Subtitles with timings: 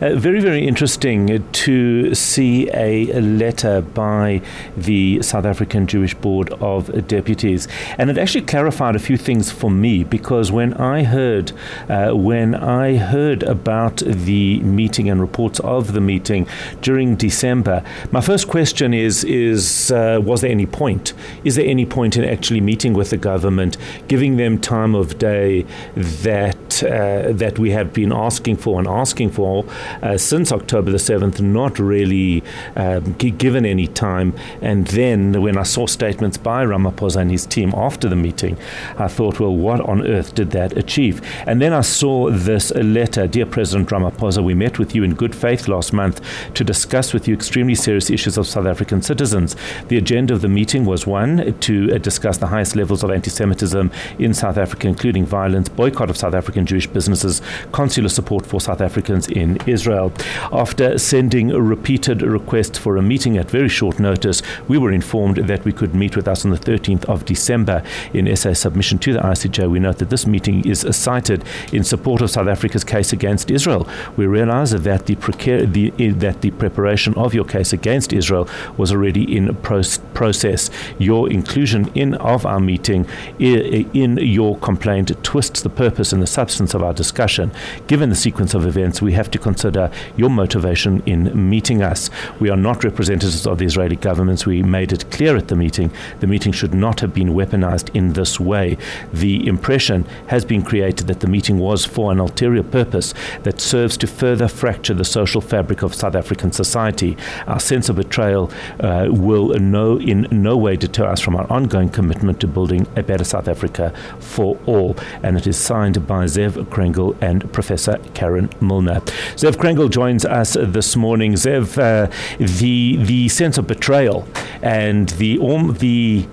[0.00, 4.40] Uh, very, very interesting to see a, letter by
[4.76, 7.66] the South African Jewish Board of Deputies.
[7.98, 11.52] And it actually clarified a few things for me because when I heard
[11.88, 16.46] uh, when I heard about the meeting and reports of the meeting
[16.80, 21.12] during December, my first question is is uh, was there any point?
[21.44, 25.66] Is there any point in actually meeting with the government, giving them time of day
[25.96, 29.64] that uh, that we have been asking for and asking for?
[30.02, 32.42] uh, since October the 7th, not really
[32.76, 34.34] um, given any time.
[34.60, 38.56] And then when I saw statements by Ramaphosa and his team after the meeting,
[38.96, 41.20] I thought, well, what on earth did that achieve?
[41.46, 45.34] And then I saw this letter Dear President Ramaphosa, we met with you in good
[45.34, 46.20] faith last month
[46.54, 49.56] to discuss with you extremely serious issues of South African citizens.
[49.88, 53.30] The agenda of the meeting was one, to uh, discuss the highest levels of anti
[53.30, 58.60] Semitism in South Africa, including violence, boycott of South African Jewish businesses, consular support for
[58.60, 60.12] South Africans in Israel.
[60.52, 65.64] After sending repeated request for a meeting at very short notice, we were informed that
[65.64, 67.82] we could meet with us on the 13th of December.
[68.12, 72.20] In SA submission to the ICJ, we note that this meeting is cited in support
[72.20, 73.88] of South Africa's case against Israel.
[74.16, 78.92] We realize that the, precar- the that the preparation of your case against Israel was
[78.92, 79.82] already in pro-
[80.14, 80.70] process.
[80.98, 83.06] Your inclusion in of our meeting
[83.38, 87.52] in your complaint twists the purpose and the substance of our discussion.
[87.86, 92.10] Given the sequence of events, we have to consider your motivation in meeting us.
[92.40, 94.46] We are not representatives of the Israeli governments.
[94.46, 98.12] We made it clear at the meeting the meeting should not have been weaponized in
[98.14, 98.76] this way.
[99.12, 103.96] The impression has been created that the meeting was for an ulterior purpose that serves
[103.98, 107.16] to further fracture the social fabric of South African society.
[107.46, 108.50] Our sense of betrayal
[108.80, 113.02] uh, will no, in no way deter us from our ongoing commitment to building a
[113.02, 114.96] better South Africa for all.
[115.22, 119.00] And it is signed by Zev Krengel and Professor Karen Milner.
[119.36, 121.34] Zev Krengel joins us this morning.
[121.34, 124.26] Zev, uh, the the sense of betrayal
[124.62, 126.26] and the um, the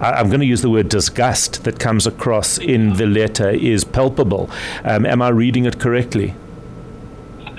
[0.00, 4.50] I'm going to use the word disgust that comes across in the letter is palpable.
[4.82, 6.34] Um, am I reading it correctly?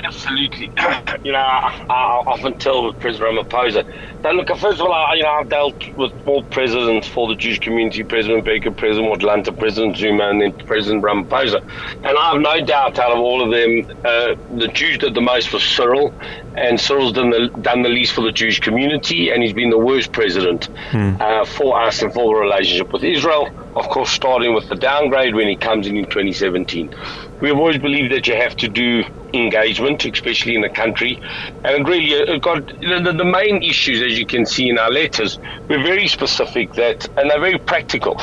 [0.05, 0.65] Absolutely.
[1.23, 1.93] you know, I, I,
[2.27, 5.87] often tell with President Ramaphosa that, look, first of all, I, you know, I've dealt
[5.95, 10.53] with all presidents for the Jewish community, President Mbeki, President Motlanthe, President Zuma, and then
[10.67, 11.61] President Ramaphosa.
[11.95, 15.21] And I have no doubt out of all of them, uh, the Jews did the
[15.21, 16.13] most for Cyril,
[16.55, 19.77] and Cyril's done the, done the least for the Jewish community, and he's been the
[19.77, 21.15] worst president hmm.
[21.19, 23.49] uh, for us and for the relationship with Israel.
[23.75, 26.95] Of course, starting with the downgrade when he comes in in 2017.
[27.45, 31.21] We've always believed that you have to do engagement, especially in the country.
[31.63, 34.89] And really, uh, it got the, the main issues, as you can see in our
[34.89, 35.37] letters,
[35.69, 38.19] we're very specific that, and they're very practical.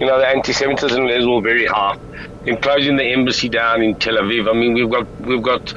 [0.00, 1.98] You know, the anti-Semitism levels were very high.
[2.46, 5.68] In closing the embassy down in Tel Aviv, I mean, we've got we've got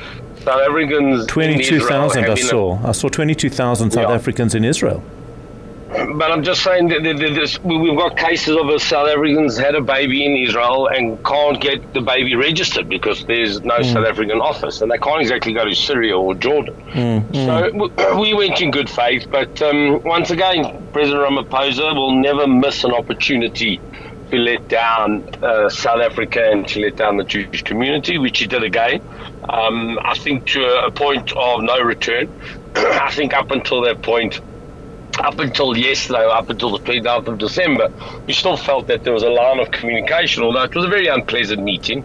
[0.46, 1.26] South Africans.
[1.26, 2.24] Twenty-two thousand.
[2.24, 2.80] I saw.
[2.88, 4.16] I saw twenty-two thousand South yeah.
[4.16, 5.04] Africans in Israel.
[5.98, 9.82] But I'm just saying that this, we've got cases of a South Africans had a
[9.82, 13.94] baby in Israel and can't get the baby registered because there's no mm.
[13.94, 16.76] South African office, and they can't exactly go to Syria or Jordan.
[16.92, 17.36] Mm.
[17.36, 22.84] So we went in good faith, but um, once again, President Ramaphosa will never miss
[22.84, 23.82] an opportunity
[24.30, 28.48] to let down uh, South Africa and to let down the Jewish community, which he
[28.48, 29.02] did again.
[29.50, 32.30] Um, I think to a point of no return.
[32.76, 34.42] I think up until that point
[35.20, 37.92] up until yesterday, or up until the 29th of December,
[38.26, 41.08] we still felt that there was a line of communication, although it was a very
[41.08, 42.04] unpleasant meeting.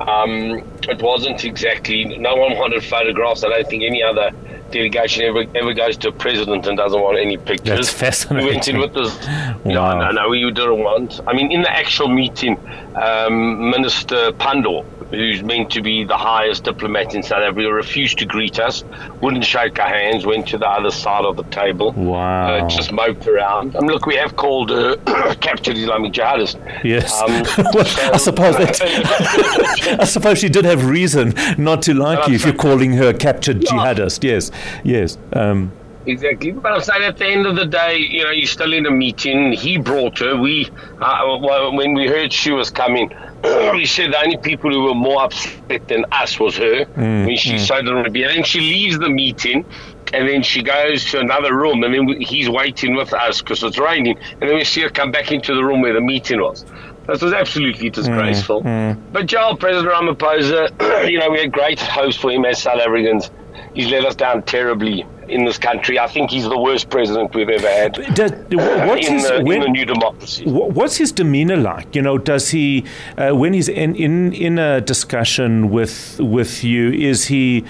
[0.00, 3.44] Um, it wasn't exactly, no one wanted photographs.
[3.44, 4.30] I don't think any other
[4.72, 7.76] delegation ever ever goes to a president and doesn't want any pictures.
[7.76, 8.48] That's fascinating.
[8.48, 9.14] We went in with this.
[9.26, 9.54] wow.
[9.64, 11.20] No, no, no, we didn't want.
[11.26, 12.58] I mean, in the actual meeting,
[12.96, 18.24] um, Minister Pandor who's meant to be the highest diplomat in South Africa, refused to
[18.24, 18.84] greet us,
[19.20, 21.92] wouldn't shake our hands, went to the other side of the table.
[21.92, 22.56] Wow.
[22.56, 23.74] Uh, just moped around.
[23.74, 24.96] And look, we have called uh,
[25.40, 26.84] captured Islamic jihadists.
[26.84, 27.20] Yes.
[27.20, 27.30] Um,
[27.74, 32.34] well, so, I suppose that, I suppose she did have reason not to like you
[32.34, 33.70] if you're calling her a captured yeah.
[33.70, 34.24] jihadist.
[34.24, 34.50] Yes.
[34.84, 35.18] Yes.
[35.32, 35.72] Um,
[36.06, 36.52] Exactly.
[36.52, 38.90] But I'm saying at the end of the day, you know, you're still in a
[38.90, 39.52] meeting.
[39.52, 40.36] He brought her.
[40.36, 40.68] We,
[41.00, 43.12] uh, when we heard she was coming,
[43.44, 47.36] we said the only people who were more upset than us was her mm, when
[47.36, 47.68] she mm.
[47.68, 48.24] didn't to be.
[48.24, 49.64] And then she leaves the meeting
[50.12, 53.78] and then she goes to another room and then he's waiting with us because it's
[53.78, 54.18] raining.
[54.40, 56.64] And then we see her come back into the room where the meeting was.
[57.06, 58.62] This was absolutely mm, disgraceful.
[58.62, 59.12] Mm.
[59.12, 63.30] But Joel, President Ramaphosa, you know, we had great hopes for him as South Africans
[63.74, 65.98] he's let us down terribly in this country.
[65.98, 69.58] I think he's the worst president we've ever had Does, what's in, his, the, when-
[69.58, 70.44] in the new democracy.
[70.46, 71.94] What's his demeanor like?
[71.96, 72.84] You know, does he,
[73.16, 77.64] uh, when he's in, in, in a discussion with with you, is he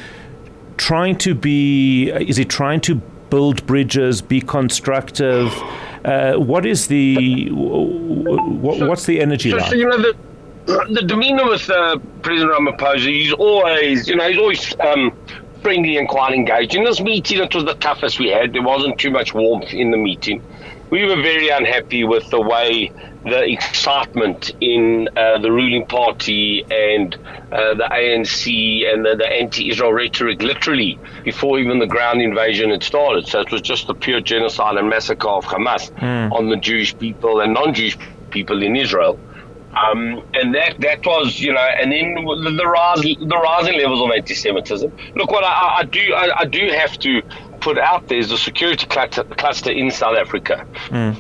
[0.76, 2.10] trying to be?
[2.10, 2.96] Is he trying to
[3.30, 5.52] build bridges, be constructive?
[6.04, 9.70] Uh, what is the what, what's the energy So, like?
[9.70, 10.16] so you know the
[10.90, 15.12] the demeanor with uh, President Ramaphosa, he's always, you know, he's always um,
[15.62, 16.74] friendly and quite engaged.
[16.74, 18.52] In this meeting, it was the toughest we had.
[18.52, 20.42] There wasn't too much warmth in the meeting.
[20.90, 22.92] We were very unhappy with the way
[23.24, 27.16] the excitement in uh, the ruling party and
[27.50, 32.82] uh, the ANC and the, the anti-Israel rhetoric, literally before even the ground invasion had
[32.82, 33.26] started.
[33.26, 35.90] So it was just the pure genocide and massacre of Hamas
[36.32, 37.96] on the Jewish people and non-Jewish
[38.30, 39.18] people in Israel.
[39.74, 44.02] Um, and that that was, you know, and then the, the rise, the rising levels
[44.02, 44.92] of anti-Semitism.
[45.16, 47.22] Look, what I, I do, I, I do have to
[47.60, 50.66] put out there is the security cluster, cluster in South Africa,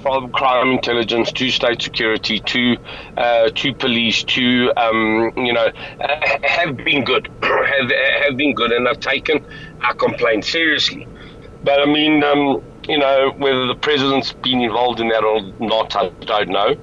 [0.02, 2.76] from crime intelligence to state security to
[3.16, 5.68] uh, to police to um, you know
[6.00, 7.90] uh, have been good, have
[8.24, 9.40] have been good, and have taken
[9.86, 11.08] our complaints seriously.
[11.62, 15.94] But I mean, um, you know, whether the president's been involved in that or not,
[15.94, 16.74] I don't know.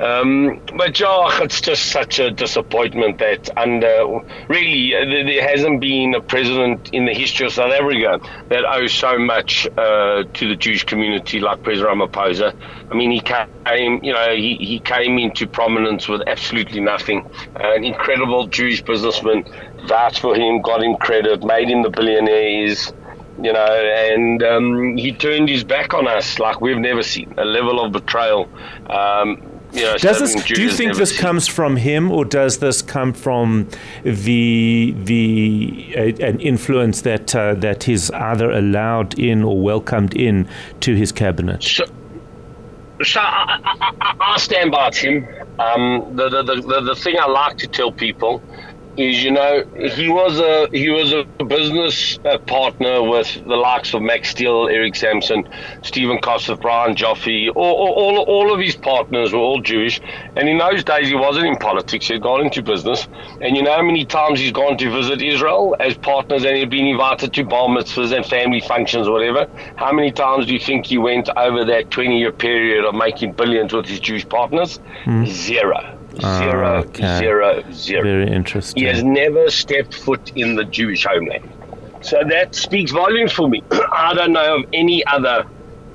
[0.00, 6.14] Um, but yeah, it's just such a disappointment that under really uh, there hasn't been
[6.14, 8.18] a president in the history of South Africa
[8.48, 12.54] that owes so much uh, to the Jewish community like President Ramaphosa.
[12.90, 17.26] I mean, he came, you know, he, he came into prominence with absolutely nothing.
[17.54, 19.44] Uh, an incredible Jewish businessman,
[19.86, 22.92] vouched for him, got him credit, made him the billionaire he is
[23.42, 27.44] you know, and um, he turned his back on us like we've never seen a
[27.44, 28.50] level of betrayal.
[28.90, 31.18] Um, know, Does this, do you think this seen.
[31.18, 33.68] comes from him, or does this come from
[34.02, 40.48] the the uh, an influence that uh, that he's either allowed in or welcomed in
[40.80, 41.62] to his cabinet?
[41.62, 41.84] So,
[43.02, 45.26] so I, I, I, I stand by him.
[45.58, 48.42] Um, the, the, the, the, the thing I like to tell people
[48.96, 54.02] is, you know, he was a he was a business partner with the likes of
[54.02, 55.44] Max Steele, Eric Samson,
[55.82, 57.50] Stephen Koseff, Brian Joffe.
[57.54, 60.00] All, all, all, of his partners were all Jewish,
[60.36, 62.08] and in those days he wasn't in politics.
[62.08, 63.06] He had gone into business,
[63.40, 66.70] and you know how many times he's gone to visit Israel as partners, and he'd
[66.70, 69.46] been invited to bar mitzvahs and family functions, whatever.
[69.76, 73.72] How many times do you think he went over that 20-year period of making billions
[73.72, 74.78] with his Jewish partners?
[75.04, 75.24] Hmm.
[75.24, 75.99] Zero.
[76.18, 77.18] Zero, okay.
[77.18, 78.02] zero, zero.
[78.02, 78.82] Very interesting.
[78.82, 81.48] He has never stepped foot in the Jewish homeland.
[82.02, 83.62] So that speaks volumes for me.
[83.70, 85.46] I don't know of any other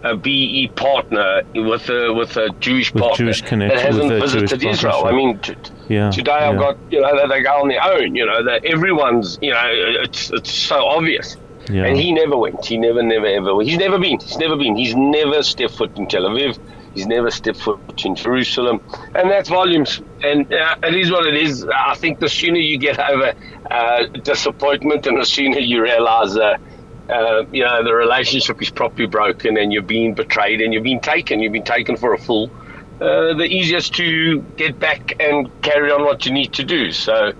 [0.04, 4.22] uh, BEE partner with a with a Jewish With partner Jewish that connection, hasn't with
[4.22, 5.06] visited Jewish Israel.
[5.06, 5.56] I mean, t-
[5.90, 8.16] Yeah, today I've got you know they go on their own.
[8.16, 11.38] You know that everyone's you know it's it's so obvious.
[11.70, 11.86] Yeah.
[11.86, 12.64] And he never went.
[12.64, 13.60] He never, never, ever.
[13.64, 14.20] He's never been.
[14.20, 14.76] He's never been.
[14.76, 16.60] He's never stepped foot in Tel Aviv.
[16.96, 18.82] He's never stepped foot in Jerusalem,
[19.16, 20.02] and that's volumes.
[20.24, 21.66] And uh, it is what it is.
[21.88, 23.36] I think the sooner you get over
[23.72, 26.58] uh, disappointment, and the sooner you realize, uh,
[27.14, 31.02] uh, you know, the relationship is properly broken, and you're being betrayed, and you're being
[31.02, 31.42] taken.
[31.42, 32.52] You've been taken for a fool.
[33.02, 36.92] Uh, the easiest to get back and carry on what you need to do.
[36.94, 37.34] So,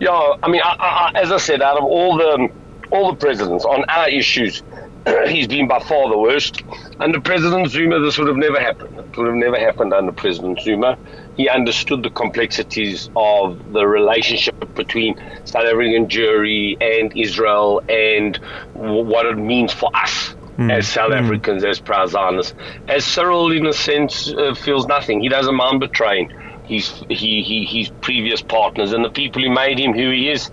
[0.00, 2.50] yeah, I mean, I, I- as I said, out of all the
[2.92, 4.62] all the presidents on our issues,
[5.28, 6.62] he's been by far the worst.
[7.00, 8.98] Under President Zuma, this would have never happened.
[8.98, 10.98] It would have never happened under President Zuma.
[11.34, 18.38] He understood the complexities of the relationship between South African Jewry and Israel and
[18.74, 20.36] w- what it means for us.
[20.68, 22.54] As South Africans, as proud Zionists,
[22.88, 25.20] as Cyril, in a sense, uh, feels nothing.
[25.20, 26.28] He doesn't mind betraying
[26.64, 30.50] his he, he his previous partners and the people who made him who he is.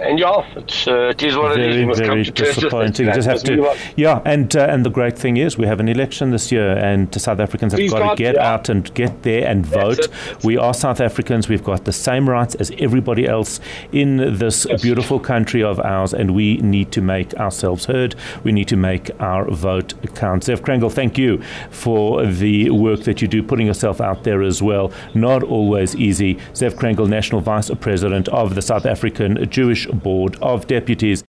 [0.00, 1.74] And yeah, it's, uh, it is what it is.
[1.76, 2.54] very, You very to terms with it.
[2.54, 3.06] disappointing.
[3.12, 4.22] Just have to, yeah.
[4.24, 7.40] And uh, and the great thing is, we have an election this year, and South
[7.40, 8.52] Africans have We've got, got- to get yeah.
[8.52, 9.98] out and get there and vote.
[9.98, 11.48] it, that's We are South Africans.
[11.48, 13.60] We've got the same rights as everybody else
[13.92, 18.14] in this beautiful country of ours, and we need to make ourselves heard.
[18.44, 20.44] We need to make our vote count.
[20.44, 24.62] Zev Krengel, thank you for the work that you do, putting yourself out there as
[24.62, 24.92] well.
[25.14, 26.36] Not always easy.
[26.54, 31.20] Zev Krengel, National Vice President of the South African Jewish Board of Deputies.